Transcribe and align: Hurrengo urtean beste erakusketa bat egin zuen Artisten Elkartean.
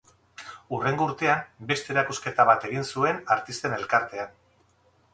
Hurrengo 0.77 1.07
urtean 1.09 1.43
beste 1.73 1.95
erakusketa 1.97 2.49
bat 2.53 2.67
egin 2.73 2.91
zuen 2.95 3.23
Artisten 3.39 3.81
Elkartean. 3.81 4.39